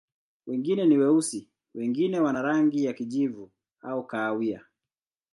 [0.47, 3.51] Wengine ni weusi, wengine wana rangi ya kijivu
[3.81, 4.65] au kahawia.